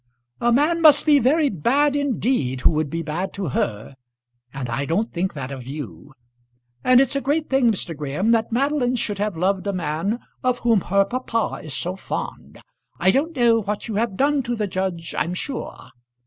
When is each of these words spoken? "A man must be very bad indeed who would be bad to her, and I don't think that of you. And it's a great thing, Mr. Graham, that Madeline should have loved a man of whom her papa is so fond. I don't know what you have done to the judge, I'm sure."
"A 0.39 0.51
man 0.51 0.81
must 0.81 1.05
be 1.05 1.19
very 1.19 1.47
bad 1.47 1.95
indeed 1.95 2.61
who 2.61 2.71
would 2.71 2.89
be 2.89 3.03
bad 3.03 3.33
to 3.33 3.49
her, 3.49 3.93
and 4.51 4.67
I 4.67 4.83
don't 4.83 5.13
think 5.13 5.35
that 5.35 5.51
of 5.51 5.67
you. 5.67 6.15
And 6.83 6.99
it's 6.99 7.15
a 7.15 7.21
great 7.21 7.51
thing, 7.51 7.71
Mr. 7.71 7.95
Graham, 7.95 8.31
that 8.31 8.51
Madeline 8.51 8.95
should 8.95 9.19
have 9.19 9.37
loved 9.37 9.67
a 9.67 9.73
man 9.73 10.17
of 10.43 10.57
whom 10.65 10.81
her 10.81 11.05
papa 11.05 11.61
is 11.63 11.75
so 11.75 11.95
fond. 11.95 12.59
I 12.99 13.11
don't 13.11 13.35
know 13.35 13.61
what 13.61 13.87
you 13.87 13.93
have 13.97 14.17
done 14.17 14.41
to 14.41 14.55
the 14.55 14.65
judge, 14.65 15.13
I'm 15.15 15.35
sure." 15.35 15.77